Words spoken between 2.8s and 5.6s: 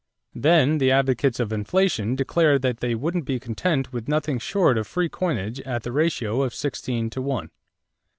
would be content with nothing short of free coinage